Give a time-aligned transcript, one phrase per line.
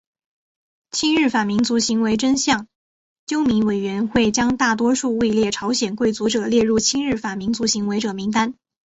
[0.89, 2.67] 亲日反民族行为真相
[3.27, 8.55] 纠明委员会将大多数位列朝鲜贵族者列入亲日反民族行为者名单。